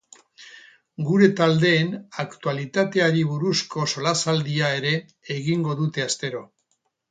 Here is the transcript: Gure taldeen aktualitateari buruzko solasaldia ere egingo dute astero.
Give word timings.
Gure 1.09 1.27
taldeen 1.39 1.91
aktualitateari 2.23 3.23
buruzko 3.33 3.87
solasaldia 3.95 4.73
ere 4.81 4.97
egingo 5.39 5.79
dute 5.85 6.09
astero. 6.11 6.45